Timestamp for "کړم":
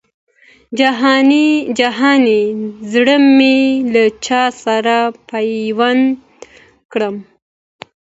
6.91-7.15